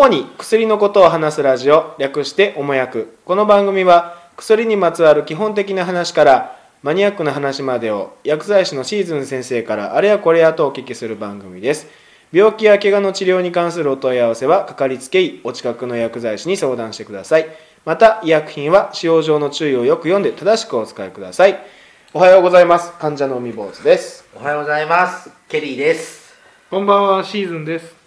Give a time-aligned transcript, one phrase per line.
[0.00, 3.18] 主に薬のことを話すラジオ略しておもやく。
[3.26, 11.86] この番組は薬にまつわる基本的な話からマニアックな話までを薬剤師のシーズン先生からあれやこれやとお聞きする番組です。
[12.32, 17.48] 病気や怪我の治療に関するお問い合わせはかかりつけ医お近くの薬剤師に相談してください。
[17.84, 21.62] また医薬品は使用上の注意をよく読んで正しくお使いください。
[22.14, 22.90] おはようございます。
[22.98, 24.24] 患者の海坊主です。
[24.34, 25.30] おはようございます。
[25.46, 26.34] ケリーです。
[26.70, 27.99] こんばんは、シーズンです。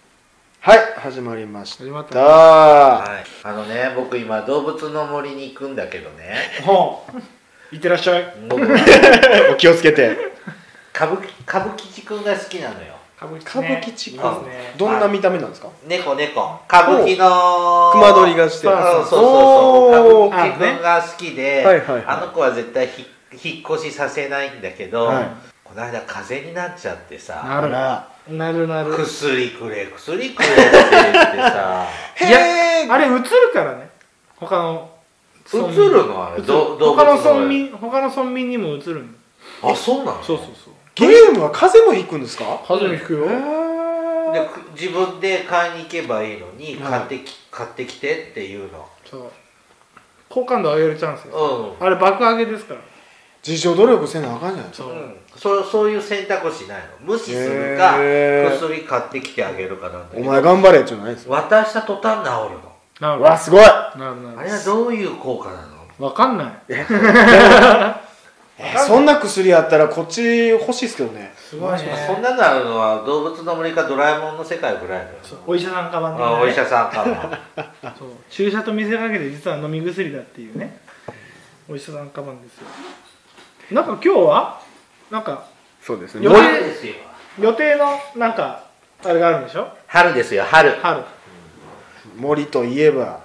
[0.64, 3.24] はい始まりました始まったはい。
[3.46, 6.36] あのね、僕今動物の森に行くんだけどね。
[6.64, 7.04] ほ
[7.70, 7.74] う。
[7.74, 8.34] いってらっしゃい。
[8.48, 10.16] 僕はお気をつけて
[10.94, 12.94] 歌舞伎歌舞伎くんが好きなのよ。
[13.18, 14.72] 歌舞歌舞伎地区いますね。
[14.78, 15.68] どんな見た目なんですか？
[15.86, 16.58] 猫猫。
[16.66, 20.28] 歌舞伎の熊取りがしてそうそうそうそう。
[20.28, 23.04] 歌舞伎くんが好きで、はいはいはいあの子は絶対ひ
[23.50, 25.26] 引っ越しさせないんだけど、はい
[25.62, 28.90] この間風邪になっちゃってさ、なるらなるなる。
[28.92, 31.86] 薬くれ薬くれって言ってさ、
[32.20, 33.22] いや、あれ映る
[33.52, 33.90] からね。
[34.36, 34.90] 他の。
[35.52, 36.26] 映るの？
[36.32, 36.40] あれ。
[36.42, 39.18] ど動他物のの村民、他の村民にも映るんだ
[39.70, 40.22] あ、そうなの？
[40.22, 40.74] そうそうそう。
[40.94, 42.44] ゲームは風邪も引くんですか？
[42.66, 43.26] 風邪もひくよ。
[44.32, 49.30] でく自分で買いに行けばいいのにはい買ってき,、買ってきてっていうのそう。
[50.28, 51.76] 好感度上げるチャンスよ。
[51.78, 52.80] うん、あれ爆上げですから。
[53.46, 54.88] 自助努力せなあかんじゃないですか。
[54.88, 54.96] そう。
[54.96, 57.12] うん、そうそういう選択肢ないの。
[57.12, 60.20] 無視するか薬買ってきてあげるかなんおど。
[60.20, 61.34] 前頑張れっていうのないですか。
[61.34, 62.72] 渡した途端治るの。
[63.00, 63.22] なる。
[63.22, 63.60] わすごい。
[63.60, 64.38] なるなる。
[64.38, 66.06] あれはどういう効果なの？
[66.06, 66.52] わかんない。
[66.68, 66.86] え
[68.86, 71.34] そんな薬あったらこっち欲しいですけどね。
[71.36, 71.88] すごいね。
[72.06, 75.18] そんなのあるのは動物の森かドラえもんの世界ぐらいだよ。
[75.22, 77.14] そうお医者さんかばんお医者さんかも
[77.98, 78.08] そう。
[78.30, 80.78] 注射と見せかけて実は飲み薬だっていうね。
[81.68, 82.66] お医者さんカバンですよ
[83.70, 84.60] なんか今日は
[85.10, 85.46] なんか
[85.82, 86.94] そうですよ春ですよ。
[87.40, 88.64] 予定のなんか
[89.04, 89.68] あれがあるんでしょ？
[89.86, 90.70] 春ですよ春。
[90.82, 91.02] 春。
[92.16, 93.20] 森といえば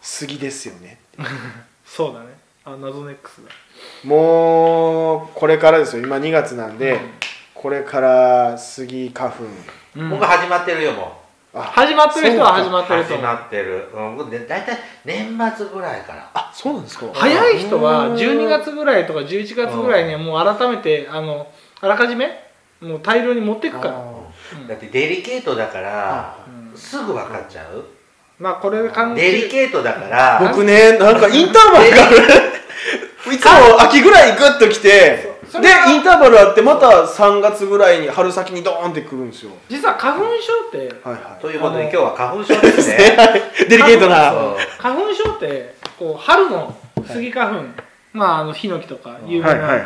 [0.00, 0.98] 杉ですよね。
[1.84, 2.26] そうだね。
[2.64, 3.50] あ謎ネックスだ。
[4.04, 6.02] もうこれからですよ。
[6.04, 7.00] 今2月なんで、
[7.54, 9.44] これから杉花粉。
[9.96, 10.10] うん。
[10.10, 11.19] 僕始まってるよもあ
[11.52, 16.30] 始まってる人は始まうってると始まってる、うん、僕ね大体年末ぐらいから。
[16.32, 17.06] あそうなんですか。
[17.12, 18.14] 早い人はうん。
[18.14, 21.50] 12月ぐらいとか11月ぐらいにはもう改めてあの
[21.80, 22.28] あらかじめ
[22.80, 24.04] もう大量に持っていくから、あ
[24.60, 24.68] うん。
[24.68, 26.38] だってデリケートだから
[26.72, 26.76] うん。
[26.76, 27.84] すぐ分かっちゃう。
[28.38, 30.38] まあこれで関デリケートだから。
[30.48, 31.96] 僕ねなんかインターバルが
[33.32, 39.52] いつも秋ぐらいグッと来てでインターバルあってまた3月ぐらいに春先にドーンってくるんですよ。
[39.68, 41.42] 実は花粉症ってはいはい。
[41.42, 43.16] ということで今日は花粉症ですね。
[43.68, 44.30] デリケートな。
[44.30, 44.56] そう。
[44.78, 47.64] 花粉症ってこう春のスギ花粉、
[48.12, 49.82] まああのヒノキとか有名な、はい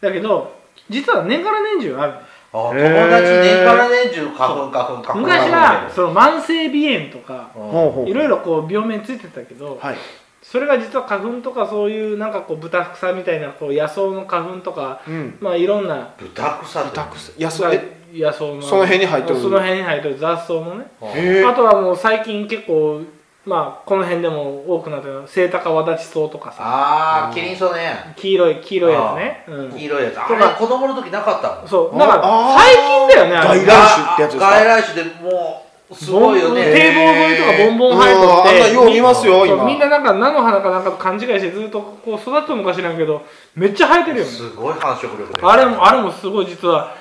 [0.00, 2.18] だけど実は年がら年中あるあ
[2.52, 8.10] 友達年から年中花粉花粉花粉昔はその慢性鼻炎とかうんほうほう。
[8.10, 9.96] いろいろこう病名ついてたけどはい
[10.42, 15.38] それが実は花粉とかそういうなんかこう豚草みたいなこう野草の花粉とかうん。
[15.40, 16.80] まあいろんな豚草。
[16.80, 17.32] って豚草。
[17.38, 17.72] 野草。
[17.72, 20.84] え野草のその辺に入ってるその辺に入ってる雑草のね。
[21.14, 23.00] へあとはもう最近結構
[23.46, 26.58] まあこの辺でも多くなってるセイタカワダチソウとかさ。
[26.60, 28.12] ああキリンソウね。
[28.16, 29.70] 黄色い黄色いやつね、うん。
[29.72, 30.18] 黄色いやつ。
[30.20, 31.68] あ子供の時なかったもん。
[31.68, 31.98] そう。
[31.98, 33.60] だから最近だよねあれ。
[33.60, 34.50] 外来種ってやつですか？
[34.50, 36.64] 外来種でもうすごいよね。
[36.72, 38.30] 堤防沿いとかボンボン生えとうん。
[38.30, 39.64] あんなってよう見ますよ今。
[39.64, 44.30] みんななんか菜の花かなんかと勘違いしてずっとこう育ってもか知らんけどめっちゃ生えてるよね。
[44.30, 45.40] すごい繁殖力で。
[45.42, 46.94] あれもあれもすごい実は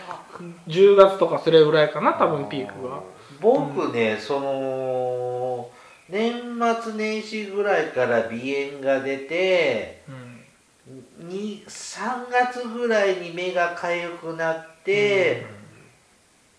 [0.67, 2.99] 10月とかそれぐらいかな多分ピークが。
[3.39, 5.69] 僕ね、その
[6.09, 6.33] 年
[6.83, 8.31] 末年始ぐらいから鼻
[8.71, 11.27] 炎が出てうん。
[11.29, 15.45] に3月ぐらいに目が痒くなって、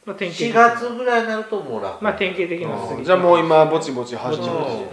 [0.05, 4.81] まあ典型4的月ぐらいになるともう楽、まあ典型的なーすぎじゃあもう今ぼちぼち始まうん。
[4.81, 4.93] る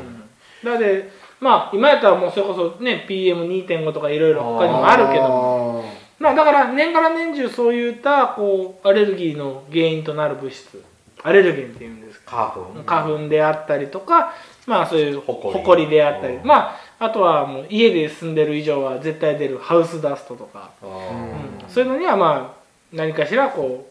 [0.64, 1.10] だって
[1.40, 5.86] まあ今やったらもうそれこそね PM2.5 とかいろいろ他にもあるけども。
[6.20, 10.84] まあだから年がら年中そういったこうアレルギーの原因となる物質。
[11.24, 12.74] アレルゲンっていうんです花粉。
[12.86, 14.34] 花粉であったりとか
[14.68, 15.60] まあそういうほこり。
[15.60, 16.36] ほこりであったり。
[16.36, 16.46] うん。
[16.46, 21.70] まああとはもう家で住んでる以上は絶対出るハウスダストとか、あうーん。
[21.70, 22.60] そういうのにはまあ
[22.92, 23.90] 何かしらこ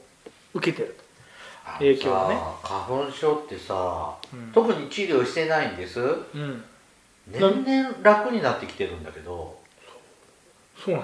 [0.55, 0.95] う受けてる
[1.79, 2.39] 影響ね。
[2.63, 4.53] 花粉症ってさ、うん。
[4.53, 5.95] 特に治療してないんです？
[5.95, 6.65] と、うん、
[7.29, 9.59] 年々楽になってきてるんだけど。
[10.77, 11.03] そうな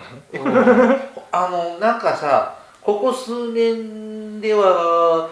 [0.53, 0.99] の？
[1.33, 5.29] あのなんかさここ数年では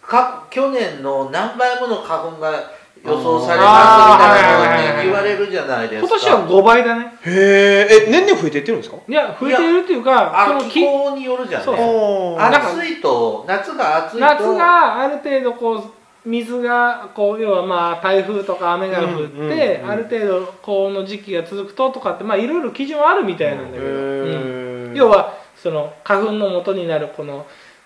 [0.00, 2.70] か去年の何倍もの花粉が
[3.04, 3.66] 予想されま
[4.08, 6.08] すみたいなのって言われるじゃないですか。
[6.08, 7.14] 今年は5倍だね。
[7.26, 8.96] へええ年々増えていってるんですか？
[9.06, 14.20] いや増えてるっていうかあそのき気候によるじゃなんか暑いと夏が暑いと。
[14.20, 15.84] 夏がある程度こう
[16.24, 24.92] 水がこう要はまあ台風とか雨が降って、うんうんうんある程度高温の時期が続くととかってまあいろいろ基準はあるみたいなんだけど、うん。
[24.94, 27.44] 要はその花粉の元になるこの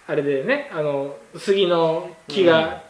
[0.09, 0.71] あれでね。
[0.73, 2.83] あの杉の木が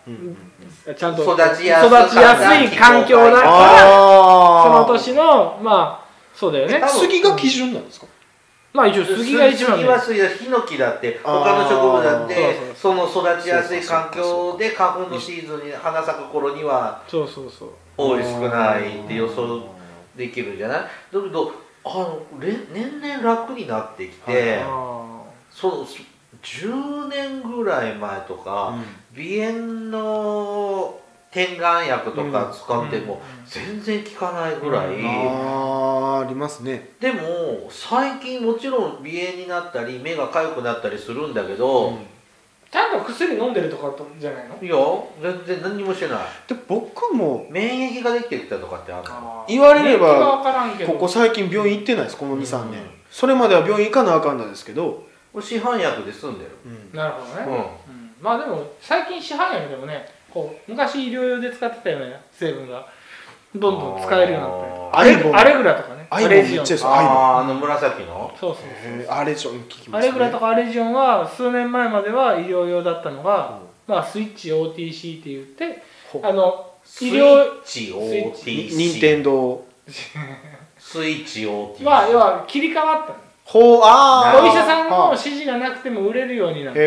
[0.97, 6.81] ちゃんと育ちやす育ちやすい環境だからあその年のまあそうだよね。
[6.87, 8.06] 杉が基準なんですか？
[8.73, 17.70] まあ一応杉が一番杉は杉だヒノキだって他の植物だってその育ちやすい環境で花粉のシーズンに花咲く頃にはそうそうそう。
[17.97, 19.75] 多い少ないって予想
[20.17, 20.81] できるじゃない？
[20.82, 21.53] だけど
[21.85, 25.87] あのれ年々楽になってきてあそう
[26.42, 28.75] 10年ぐらい前とか、
[29.14, 35.06] 鼻炎の点眼薬とか使っても全然効かないぐらい、うん。
[35.08, 36.90] あーありますね。
[37.00, 37.20] でも
[37.70, 39.08] 最近もちろん鼻炎
[39.38, 41.98] になったり目が痒くなったりするんだけど、ー
[42.70, 44.58] ちゃんと薬飲んでるとかじゃないの？
[44.62, 46.19] いや全然何にもしてない。
[46.46, 49.46] で僕も免疫ができてきたとかってあるの？
[49.48, 50.42] 言われれば
[50.86, 52.70] ここ最近病院行ってないですこの23うん。
[52.72, 55.07] 年それまでは病院行かなあかんなんですけど
[55.40, 56.50] 市販薬で済んでる。
[56.64, 56.96] うん。
[56.96, 57.54] なるほどね、うん。
[57.54, 58.14] うん。
[58.20, 62.86] まあでも最近市販薬でもねこう昔医療用で使ってたような成分が
[63.54, 64.54] どんどん使えるようにな
[64.88, 65.62] ったアレアレグ。
[65.62, 66.06] ラとかね。
[66.10, 66.66] アレジオン。
[66.84, 68.34] あああの紫の？
[68.38, 69.12] そうそうへー。
[69.12, 79.64] あれちょっと聞きますアレグラとかアレジオンは数年前までは医療用だったのが、まあ、スイッチ OTC って言ってほあのスイ医療ッチスイ OTC 任天堂
[80.78, 84.42] スイッチ OTC は 要は切り替わったのほうあー。
[84.42, 86.80] お医者さんのは指示がなくても売れるようになった。
[86.80, 86.84] へ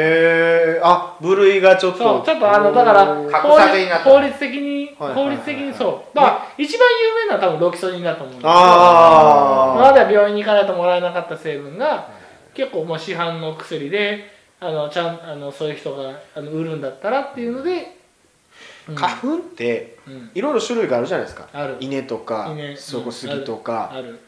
[0.77, 1.97] えあ部類がちょっと。
[1.97, 4.09] そうちょっとあのだから法差になった。
[4.09, 6.15] 律法律的にはいはいはい法律的にそう。
[6.15, 8.49] まあ一番有名なのは多分ロキソニンだと思うんだけど。
[8.49, 12.09] までは病院に行かないともらえなかった成分が
[12.53, 14.29] 結構もう市販の薬で
[14.59, 17.97] あのちゃんあのそういう人があの売るんだったらっていうので、
[18.87, 18.95] うん。
[18.95, 20.29] 花粉ってうん。
[20.35, 21.47] いろいろ種類があるじゃないですか。
[21.51, 21.77] ある。
[21.79, 22.69] 稲とか稲。
[22.69, 22.77] うん。
[22.77, 23.89] そこ杉とか。
[23.91, 24.19] ある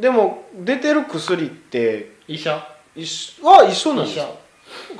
[0.00, 2.66] でも出てる薬って医者？
[2.96, 4.18] 一緒は一緒なんです。
[4.18, 4.26] か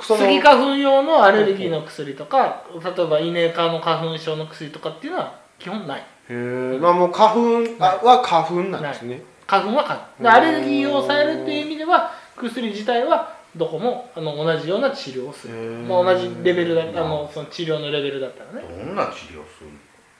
[0.01, 5.99] そのスギ花粉用のアレルギーの薬とか例えば稲科の花粉症の薬とかっていうのは基本ない。
[5.99, 7.39] へえまあもう花粉
[7.79, 9.21] あは花粉なんですね。
[9.47, 10.23] 花粉は花粉。
[10.23, 15.85] でアレルギーを抑えるっていう意味では薬自体はどこもあの同じような治療をする、へー。
[15.85, 18.85] まあ、同じレベルだあのその治療のレベルだったらね。
[18.85, 19.69] どんな治療する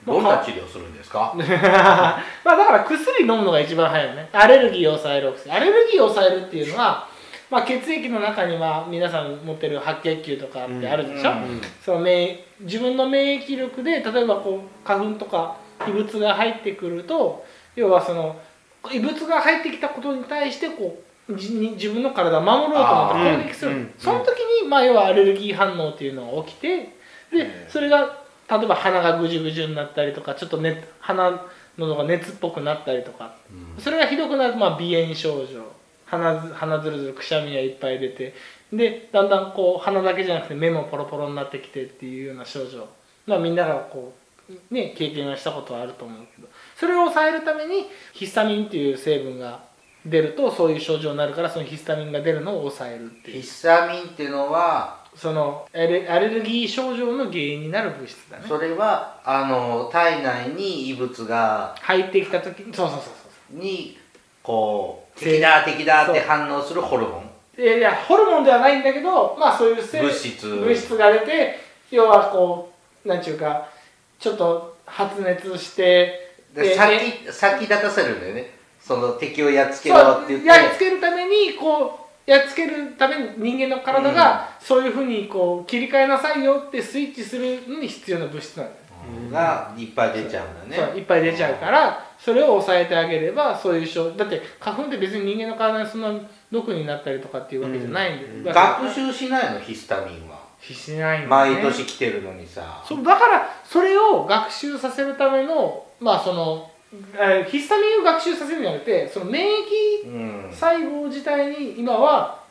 [0.05, 1.33] どんな治療するんですか？
[1.37, 4.29] まあだから薬飲むのが一番早いよね。
[4.31, 5.51] アレルギーを抑えるお薬。
[5.51, 7.07] アレルギーを抑えるっていうのは、
[7.49, 11.61] まあ、血液の中には皆さん持ってる白血球とかってあるでしょ、うん。
[11.83, 15.55] その免自分の免疫力で例えばこう花粉とか
[15.87, 17.43] 異物が入ってくると
[17.75, 18.35] 要はその
[18.91, 20.97] 異物が入ってきたことに対してこ
[21.29, 26.89] うじ自分の体を守ろうと思って攻撃する、うんうんその時に、まあ、要はアレルギー反応っていうのが起きて
[27.31, 28.20] でそれが
[28.51, 31.41] 例えば鼻がぐじゅぐじゅになったりとかちょっと、ね、鼻
[31.77, 33.33] 喉が熱っぽくなったりとか。
[33.79, 35.63] それがひどくなると、まあ、鼻炎症状。
[36.11, 38.33] 鼻ず鼻ずるずるくしゃみがいっぱい出て
[38.73, 42.85] でだんだんこう鼻だけじゃなくて目もポロポロになってきてっていうような症状。
[43.25, 44.13] まあみんながこ
[44.49, 46.49] うね経験はしたことはあると思うけど。
[46.75, 49.63] それを抑えるためにヒスタミンっていう成分が
[50.05, 53.41] 出るとそういう症状になるからそのヒスタミンが出るのを抑えるっていう。
[53.41, 58.45] ヒスタミンっていうのはそのアレアレルギー症状の原因になる物質だね。
[58.47, 63.59] それはあの体内に異物が入ってきた時にそうそうそうそう。
[63.59, 63.99] に
[64.41, 67.61] こうせ敵だ敵だって反応するホルモン。
[67.61, 70.47] いやいやホルモンではないんだけどまあそういう成物質。
[70.47, 71.59] 物質が出て
[71.91, 72.73] 要はこ
[73.05, 73.69] うなんちゅうか
[74.17, 78.55] ちょっと発熱してでえ先先立たせるんだよね。
[78.81, 80.45] その敵をやっつけそろって言って。
[80.45, 90.91] うやっつけるためにこうやっつけるために人間の体がそういうふうにこう切り替えなさいよってスイッチするのに必要な物質なんだよ、がいっぱい出ちゃうんだね。
[90.91, 96.13] そういっぱい出ちゃうからそれを抑えてあげればそういう症だって花粉って別に人間の体にそんな
[96.51, 98.43] 毒になったりとかっていうわけじゃないんで、うん。
[98.43, 99.59] 学習しないの？
[99.59, 100.39] ヒスタミンは。
[100.61, 101.53] しないんだね。
[101.53, 102.83] 毎年来てるのにさ。
[102.87, 106.70] そうだからそれを学習させるためのまあそのえー
[107.49, 109.47] ヒスタミンを学習させるんじゃなくてその免
[110.03, 110.51] 疫うん。
[110.51, 112.41] 細胞自体に今は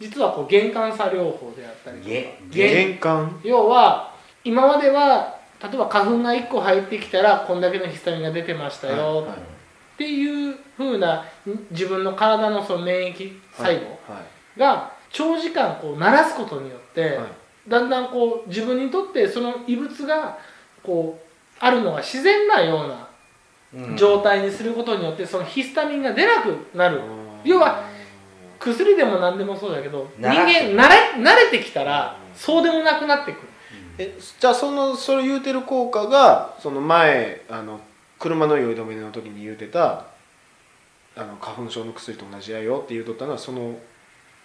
[0.00, 2.10] 実はこう玄関作療法であったりとか
[2.50, 3.40] 玄関？
[3.44, 11.24] 要は今までは例えば花粉が1個入ってきたらこんだけのヒスタミンが出てましたよはいっていう風な
[11.70, 13.74] 自分の体のその免疫細胞
[14.10, 14.20] は
[14.56, 17.26] いが長時間こう慣らすことによって、はい。
[17.68, 20.38] だんだんこう自分にとってその異物が
[20.82, 21.26] こう
[21.60, 22.98] あるのが自然なようなうん
[23.96, 27.00] 状態にすることによってそのヒスタミンが出なくなる。
[27.44, 27.84] 要は
[28.58, 33.48] 薬でも何でもそうだけど人間慣れ慣れてきたらそうでもなくなってくる。
[33.98, 37.80] えじゃあそのそれ言うてる効果がその前あの
[38.18, 40.04] 車の酔い止めの時に言うてた
[41.16, 43.74] あの花粉症の薬と同じやよって言うとったのはその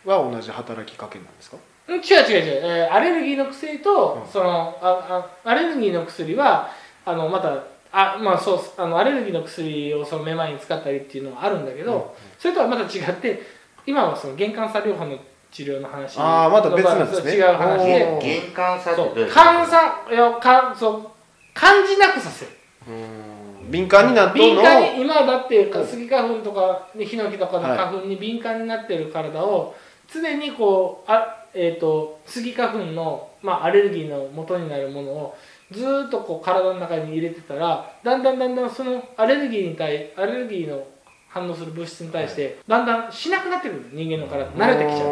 [0.05, 1.57] は同じ働きかけなんですか？
[1.87, 4.31] うん違う違う違う、えーアレルギーの薬と、うん。
[4.31, 6.69] そのああアレルギーの薬は
[7.05, 13.41] あのまたあまあそうあのアレルギーの薬をそのめまいに使ったりっていうのはあるんだけど、それとはまた違って
[13.85, 15.17] 今はその玄関作療法の
[15.51, 17.31] 治療の話あーまた別なんですね。
[17.33, 18.19] 違う話で。
[18.21, 21.07] 玄関差って感さいやかそう
[21.53, 22.51] 感じなくさせる。
[22.89, 23.71] うん。
[23.71, 24.61] 敏感になっとんの？
[24.61, 29.75] 敏感をに今だってスギ花粉とかねヒノキとかの花粉に敏感になってる体を
[30.13, 35.37] 常にこうあ、えー、とスギ花粉の、まあ、アレルギーの元になるものを
[35.71, 40.85] ずーっとこう体の中に入れてたらだんだんだんだんそのアレルギーに対アレルギーの
[41.27, 45.07] 反応する物質に対してだんだんしなくなってくる人間の体慣れてきちゃう。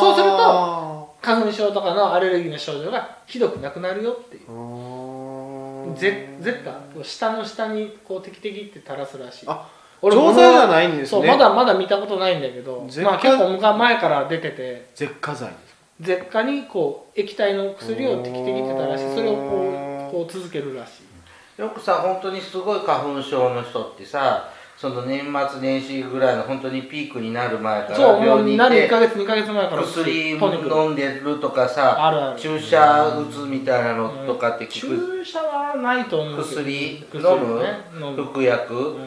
[0.00, 4.46] そうすると花粉症とかのアレルギーの症状がひどくなくなるよっていう。
[5.96, 9.46] ゼゼッタこう下の下にこうテキテキって垂らすらしい。
[9.48, 11.06] あ俺錠剤じゃないんですね。
[11.06, 15.50] そうまだまだ見たことないんだけどまあ結構昔前から出てて舌下剤
[16.00, 21.00] 舌下にこう液体の薬をテキテキって垂らしてそれをこうこう続けるらし
[21.58, 21.60] い。
[21.60, 32.38] よくさ本当にすごい花粉症の人ってさその年末年始ぐらいの本当にピークになる前からそうもう病院に行何1ってヶ月2ヶ月前から薬飲んでるとかさあるある。
[32.38, 35.22] 注射打つみたいなのとかって聞く。
[35.22, 38.98] 注射はないと思うけど薬薬飲むね飲む服薬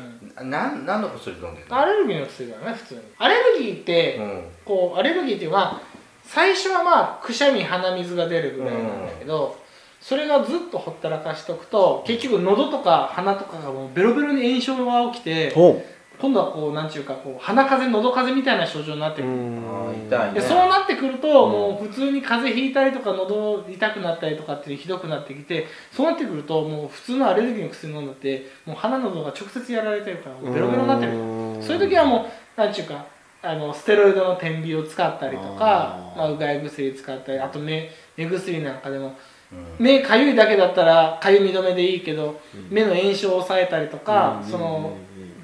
[0.42, 1.78] うんなん何の薬飲んでるの？
[1.78, 3.02] アレルギーの薬だね普通に。
[3.18, 4.44] アレルギーって、うん。
[4.66, 5.82] こうアレルギーっていうのは
[6.24, 9.58] 最初はまあくしゃみ鼻水が出るぐらいなんだけど、
[10.00, 15.84] それがずっとほったらかしとくと結局喉とか鼻とかがもうベロベロに炎症が起きてほ
[16.20, 19.34] 今度はこうなんちゅうかこう鼻風邪喉風邪みたいな症状になってくる、
[20.08, 20.40] 痛いね。
[20.42, 31.12] でそうなってくると、もう普通に風邪ひいたりとか喉痛くなったりとかっていうひどくなってきてそうなってくるともう普通のアレルギーの薬飲んだってもう鼻喉が直接やられてるからベロベロになってる。
[31.64, 33.06] そういう時はもうなんちゅうか
[33.42, 39.16] あのステロイドの点鼻を使ったりとかまあ、うがい薬使ったりあと目目薬なんかでも
[39.52, 39.86] うん。
[39.86, 42.68] 目かゆいだけだったらかゆみ止めでいいけど、うん。
[42.70, 44.52] 目の炎症を抑えたりとか、うん。
[44.52, 44.94] その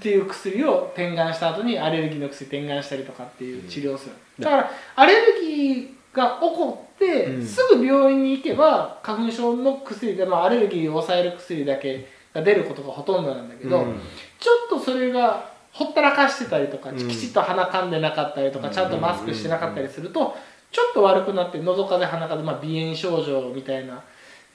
[0.06, 7.46] っていう薬を点眼した後にアレルギーの薬点眼したりとかっていう治療をする、うんだからアレルギーが起こって、うん。
[7.46, 14.00] すぐ病院に行けば花粉症の薬で、まあ、アレルギーを抑える薬だけが出ることがほとんどなんだけど、うん。
[14.40, 16.98] ちょっとそれがほったらかしてたりとか、うん。
[17.08, 18.74] きちっと鼻かんでなかったりとか、うん。
[18.74, 20.36] ちゃんとマスクしてなかったりすると、
[20.72, 24.04] ちょっと悪くなって喉風邪鼻風邪、まあ、鼻炎症状みたいな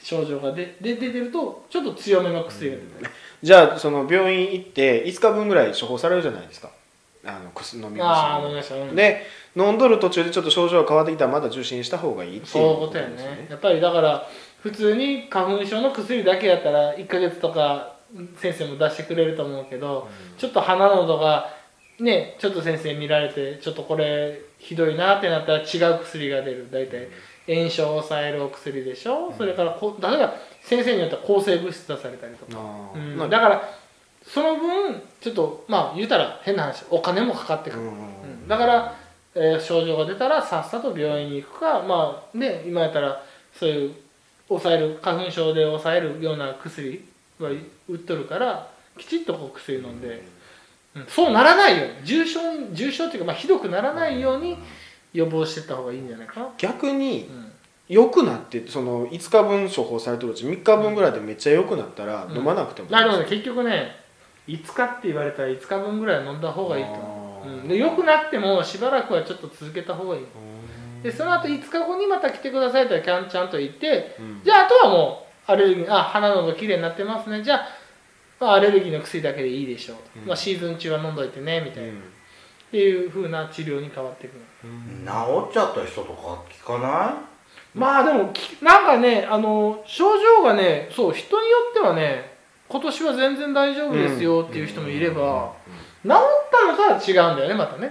[0.03, 3.11] 症状がでで出てるとちょっと強めの薬が出てる、
[3.43, 6.71] じゃあその病院行って5日分ぐらい処方されるじゃないですか。
[7.25, 8.97] あの薬飲みああ飲み薬ました、うん。
[8.97, 13.47] で飲んどる途中でちょっと症状が変わってきたらまた受診した方がいいっていうそういうことやね。
[13.51, 14.27] やっぱりだから
[14.63, 17.97] 普通に花粉症の薬だけやったら1ヶ月とか
[18.37, 21.55] 先生も出してくれると思うけど、ちょっと鼻喉が
[21.99, 26.69] ねちょっと先生見られてちょっとこれひどいなってなったら違う薬が出る。
[26.71, 27.09] 大体
[27.47, 32.61] 炎症を抑えるお薬でしょ、それからこ例えば先生によっては抗生物質出されたりとか、
[32.95, 33.17] うん。
[33.17, 33.75] まあだから
[34.25, 38.97] その分ちょっとまあ言うたら変な話お金もかかってくる、うんだから、
[39.35, 43.23] えー症状が出たらさっさと病院に行くかまあね今やったら
[43.55, 43.95] そういう
[44.49, 47.05] 抑える花粉症で抑えるような薬
[47.39, 47.51] は
[47.89, 50.23] 売っとるからきちっとこう薬飲んで、
[50.97, 51.07] うん。
[51.07, 52.07] そうならないように。
[52.07, 54.59] 重症に重症っていうか、まあ、ひどくならないように
[55.13, 57.50] 予防していった方がいいんじゃないかな、逆にうん
[57.91, 62.37] 良くなってその5日分処方されてるうち3日分ぐらいでめっちゃ良くなったらうん。
[62.37, 62.95] 飲まなくてもいい。
[62.95, 63.97] あでもね結局ね
[64.47, 70.23] 5日って言われたら5日分ぐらい飲んだ方がいいと思う、うん、で良くなってもしばらくはちょっと続けた方がいい。
[71.03, 74.41] でその後5日後にまた来てくださいとキャンちゃんと言ってうん。
[74.45, 77.43] じゃああとはもうアレルギーあ鼻のどきれいになってますね。
[77.43, 77.69] じゃあ、
[78.39, 80.27] まあ、アレルギーの薬だけでいいでしょう、うん。
[80.29, 81.99] まあ、シーズン中は飲んどいてねみたいな、うん。
[81.99, 82.01] っ
[82.71, 87.30] ていう風な治療に変わっていくの治っちゃった人とか聞かな
[87.75, 92.33] まあでもきなんかねあの症状がねそう人によってはね
[92.69, 95.53] 今年は全然大丈夫ですよっていう人もいれば、
[96.05, 96.13] 治っ
[96.53, 97.91] たのとは違うんだよねまたね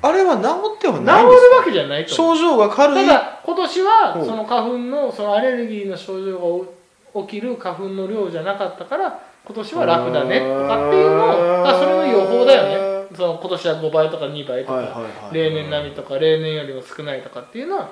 [0.00, 0.42] あれは治
[0.76, 1.56] っては治るないんですか？
[1.56, 3.06] わけじゃない症状が軽い？
[3.06, 6.66] ただ今年はその花粉のそのアレルギーの症状
[7.14, 13.16] が起きる花粉の量じゃなかったから今年は楽だねとかっていうのをあそれの予報だよね。
[13.16, 15.02] その今年は5倍とか2倍とか、
[15.32, 17.90] 例年並みとか例年よりも少ないとかっていうのは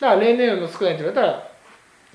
[0.00, 1.50] だから例年よりも少ないって言われたら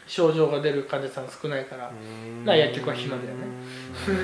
[0.08, 2.46] 症状が出る患者さん少ないから、うん。
[2.46, 3.34] な薬局は暇だよね。
[4.04, 4.16] そう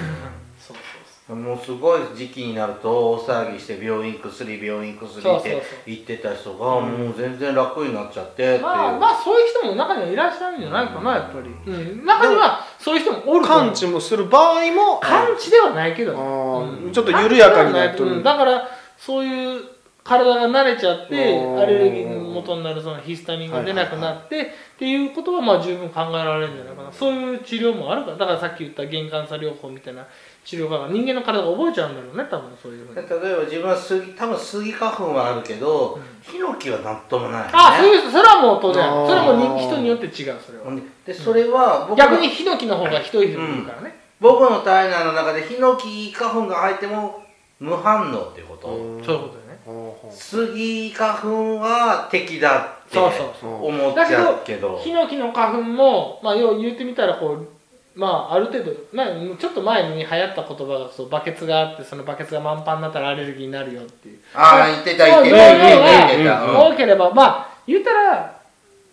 [0.62, 5.62] そうもうすごい時期になると大騒ぎして病院薬病院薬ってそうそうそう。
[5.86, 15.00] 言ってた人がもう全然楽になっちゃってっていう、まあまあそういう人も中にはいらっしゃるんじゃないかなやっぱり、うん、中にはそういう人もおる完治もする場合も。
[15.01, 16.13] 完治ではないけど。
[16.13, 16.92] うん。
[16.92, 18.16] ちょっと緩やかになっとる。
[18.18, 18.24] うん。
[18.24, 19.62] だからそういう
[20.10, 24.46] 体が慣れちゃってアレルギーの元になるそのヒスタミンが出なくなって、っ
[24.80, 26.92] ていうことはまあ十分考えられるんじゃないかな。
[26.92, 28.18] そういう治療もあるから。
[28.18, 30.08] だからさっき言った原幹差療法みたいな
[30.44, 33.08] 治療が人間の体が覚えちゃうんだろうね多分そういうふうに。
[33.08, 38.84] 例えば自分はスギ多分スギ花粉はあるけど、ヒノキはなんともない、ね、あそういうそれはもう当然。
[39.06, 40.12] それはもう人によって違う
[40.44, 40.75] それは。
[41.06, 47.28] でそれは逆にヒノキの方がひどい人もいるからね、僕の体内の中でヒノキ花粉が入っても
[47.60, 49.20] 無反応っていうこと、そういうことだよ
[49.51, 49.60] ね。
[49.66, 50.16] ほうほう。
[50.16, 53.68] スギ花粉は敵だってそうそうそう。
[53.68, 54.80] 思っちゃうけど。
[54.80, 57.48] ヒノキの花粉も、まあ、要は言ってみたらこう、
[57.96, 64.20] まあ、ある程度、まあ、ちょっと前に流行った言葉がそうバケツがあってそのバケツが満帆になったらアレルギーになるよっていう。
[64.34, 65.36] ああ言ってた言ってた。
[65.36, 68.39] 言ってた、多ければまあ言ったら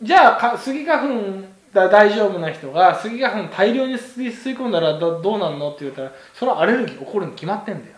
[0.03, 7.97] じゃあかスギ花粉が大丈夫な人がスギ花粉大量に吸い吸い込んだらどどうなんのって言ったらそれはアレルギー起こるに決まってんだよ。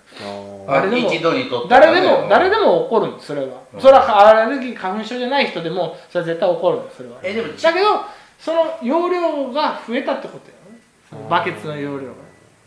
[0.66, 3.80] 誰でも一度にとったら誰ねでも誰でも起こるんそれは、うん。
[3.80, 7.18] それはアレルギー花粉症じゃない人でもそれは絶対起こるそれは。
[7.22, 7.86] えでもだけど
[8.38, 11.28] その容量が増えたってことよね。
[11.28, 12.12] バケツの容量が。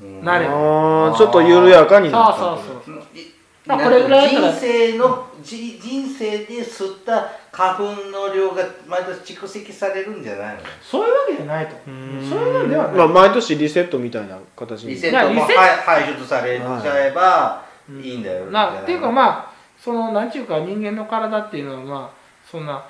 [0.01, 0.23] うん。
[0.23, 2.37] なればちょっと緩やかになった。
[2.37, 3.31] そうそうそうい
[3.77, 10.61] まあこれぐらい人生のじ人生で吸った花粉の量が毎年蓄積されるんじゃないの？
[10.81, 11.75] そういうわけじゃないと。
[11.87, 12.29] うん。
[12.29, 12.95] そういうのではない。
[12.95, 14.91] まあ、毎年リセットみたいな形に。
[14.91, 15.27] リセット。
[15.27, 15.61] もいやリセット。
[15.61, 18.13] 排排出されちゃえばい。
[18.13, 22.17] いんだよ、なっていうかあまあそのなんていうか人間の体っていうのはまあ
[22.49, 22.85] そんな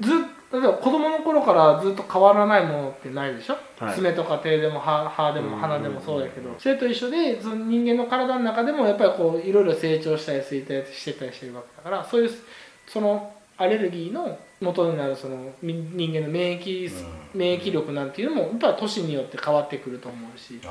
[0.00, 0.18] ずっ
[0.52, 3.94] 例えば子供の頃からずっと変わらないものってないでしょ、はい。
[3.94, 6.54] 爪とか手でも歯歯でも鼻でもそうだけど。
[6.58, 12.30] それと一緒でその人間の体の中でもやっぱりこういろいろ成長したり衰退してたりしてるわけだからそういう
[12.86, 16.90] そのアレルギーの元になるそのみ人間の免疫、
[17.34, 17.38] うん。
[17.38, 20.60] 免疫力なんていうのもやっぱり年によって変わってくると思うし。
[20.64, 20.68] あ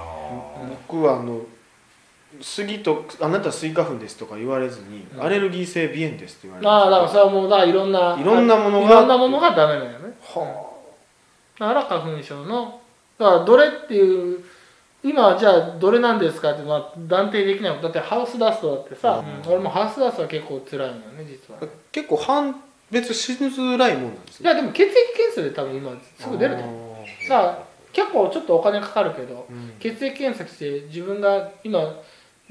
[0.87, 1.41] 僕はあの
[2.39, 5.23] 杉と「あなたスイ花粉です」とか言われずに「うん。
[5.23, 6.69] アレルギー性鼻炎です」って言われる。
[6.69, 8.85] ああだからそれはもうだからいろんないろんなものが。
[8.85, 10.17] いろんなものがダメなんよね。
[10.21, 10.71] は
[11.59, 12.79] だから花粉症の。
[13.17, 14.43] だからどれっていう
[15.03, 19.51] 今じゃあどれなんですかってまあ断定できないだってハウスダストだってさ、うん。
[19.51, 27.29] 俺もハウスダストは結構辛いんだよね実はあ結構判別しづらいもんなんですいやでも血液検査で多分今すぐ出ると思う。
[27.29, 27.63] だから
[27.93, 29.73] 結構ちょっとお金かかるけどうん。
[29.79, 31.79] 血液検査して自分が今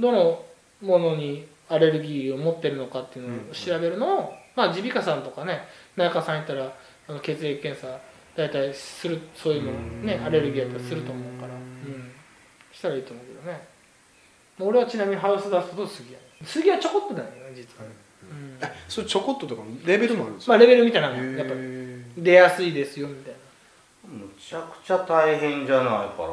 [0.00, 0.42] どの
[0.80, 5.60] ものにアレルギーを持ってるのかっていうのを調べるのを、まあ耳鼻科さんとかね
[5.96, 6.72] 内科さん行ったら
[7.08, 7.98] あの血液検査
[8.36, 10.24] 大体するそういうのねうん。
[10.24, 12.10] アレルギーやったらすると思うから、うん、
[12.72, 13.68] したらいいと思うけどね。
[14.58, 17.94] 俺はちなみにハウスダストと杉やね杉はちょこっとだよね実はね、
[18.62, 18.68] うん。
[18.88, 21.60] それちょこっととかレベルもあるんですまあレベルみたいなのやっぱり
[22.18, 23.38] 出やすいですよみたいな。
[24.08, 26.28] むちゃくちゃ大変じゃないから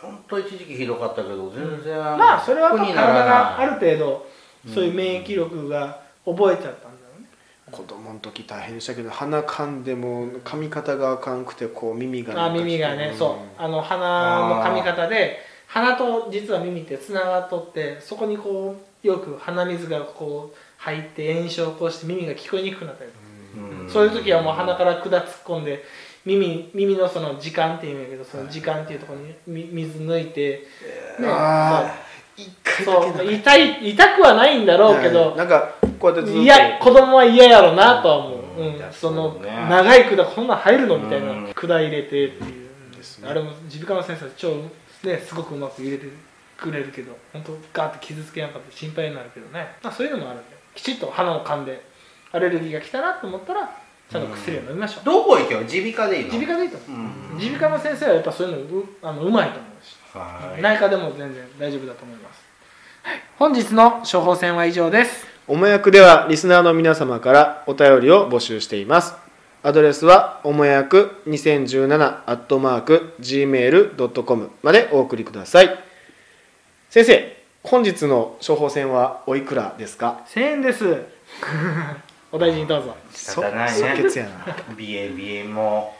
[0.00, 4.26] 本当一時期ひどかったけど全然まあそれは体がある程度
[4.72, 7.28] そういう免疫力が覚えちゃったんだろうね、
[7.70, 13.62] 子供の時大変でしたけど鼻かんでも噛み方があかんくてこう耳があ耳がね、そう。
[13.62, 23.24] あの鼻の噛み方で鼻と実は耳ってつながっとってそこにこうよく鼻水がこう入って炎症を起こして耳が聞こえにくくなったりとか、
[23.82, 23.90] うん。
[23.90, 25.84] そういう時はもう鼻から管突っ込んで
[26.36, 30.62] 耳耳のその時間っていうんやけどその時間っていうところにみ水抜いて、
[31.18, 31.94] ねあ
[32.36, 36.42] 一回痛い痛くはないんだろうけど、なんかこうやってずっと。
[36.42, 41.52] いや子供は嫌やろなとは思う、うんうんその長い管こんなん入るのみたいなうん。
[41.52, 43.28] 管入れてっていう、ですね。
[43.28, 44.54] あれも耳鼻科の先生は超
[45.04, 46.06] ねすごくうまく入れて
[46.56, 51.80] くれるけど本当ガーって傷つけなかったら心配になるけどね、まあ、そういうのもあるんできちっと鼻を噛んで
[52.32, 53.70] アレルギーが来たなと思ったら
[54.10, 55.04] ちゃんと薬を飲みましょう。
[55.04, 56.32] どこ行けば耳鼻科でいいの？
[56.32, 57.00] 耳鼻科でいいと思う。
[57.00, 57.38] うん。
[57.38, 59.96] 耳鼻科の先生はやっぱそういうのうあのうまいと思うし。
[60.12, 60.62] はい。
[60.62, 62.42] 内科でも全然大丈夫だと思います、
[63.02, 65.26] はい、本日の処方箋は以上です。
[65.46, 69.14] おもやくではリスナーの皆様からお便りを募集しています。
[69.62, 75.78] アドレスはおもやく2017アットマーク gmail.com までお送りください。
[76.88, 80.84] 先生本日の処方箋はおいくらですか？1000円です
[82.30, 82.94] お大事にどうぞ。
[83.12, 85.94] 仕方ないそね即決やなも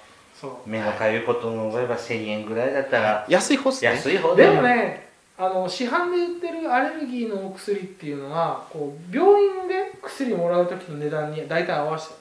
[0.66, 12.18] 目のかゆいことも思えば1000円ぐらいだったら安い方っすね安い方ででもねあの市販で売ってるアレルギーのお薬っていうのはこう病院で薬もらう時の値段に大体合わせてる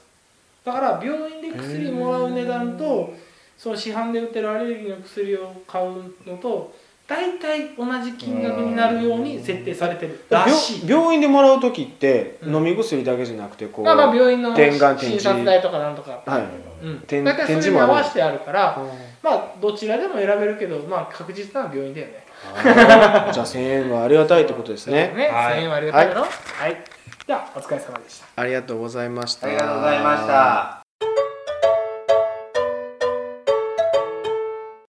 [0.65, 3.13] だから病院で薬もらう値段と
[3.58, 6.74] その市販で売ってるアレルギーの薬を買うのと
[7.08, 10.88] 大体同じ金額になるように設定されてるらしい。
[10.88, 12.56] 病病院でもらう時ってうん。
[12.56, 16.43] 飲み薬だけじゃなくてこう、まあまあ病院の点眼点診字察代とかなんとか、はい。
[16.86, 18.82] うん、点大体それに合わせてあるからあ
[19.24, 22.26] まあどちらでも選べるけどまあ確実なのは病院だよね。
[22.43, 23.34] ー。
[23.34, 25.13] じゃあ1000円はありがたいってことですね。
[25.15, 25.60] ね、はい。
[25.60, 26.22] 1000円はありがたいだろ。
[26.22, 26.28] は
[26.67, 26.84] い、
[27.26, 28.26] じゃあお疲れ様でした。
[28.36, 29.48] ありがとうございました。
[29.48, 30.87] ありがとうございました